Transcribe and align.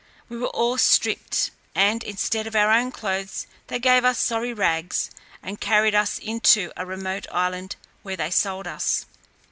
We 0.29 0.37
were 0.39 0.47
all 0.47 0.79
stripped, 0.79 1.51
and 1.75 2.03
instead 2.03 2.47
of 2.47 2.55
our 2.55 2.71
own 2.71 2.91
clothes, 2.91 3.45
they 3.67 3.77
gave 3.77 4.03
us 4.03 4.17
sorry 4.17 4.51
rags, 4.51 5.11
and 5.43 5.61
carried 5.61 5.93
us 5.93 6.17
into 6.17 6.71
a 6.75 6.87
remote 6.87 7.27
island, 7.31 7.75
where 8.01 8.17
they 8.17 8.31
sold 8.31 8.65
us. 8.65 9.05